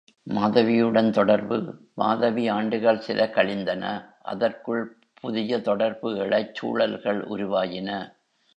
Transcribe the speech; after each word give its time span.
மாதவியுடன் 0.27 1.09
தொடர்பு 1.11 1.57
மாதவி 1.93 2.47
ஆண்டுகள் 2.47 2.99
சில 2.99 3.27
கழிந்தன 3.27 3.83
அதற்குள் 4.23 4.83
புதிய 5.21 5.61
தொடர்பு 5.61 6.15
எழச் 6.17 6.55
சூழல்கள் 6.55 7.21
உருவாயின. 7.27 7.89